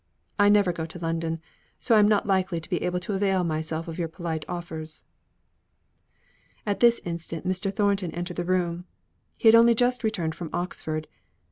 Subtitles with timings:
[0.39, 1.39] I never go to London;
[1.79, 5.05] so I am not likely to be able to avail myself of your polite offers."
[6.65, 7.71] At this instant Mr.
[7.71, 8.85] Thornton entered the room;
[9.37, 11.07] he had only just returned from Oxford.